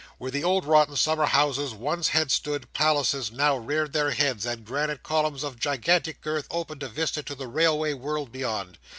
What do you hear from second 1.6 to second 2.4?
once had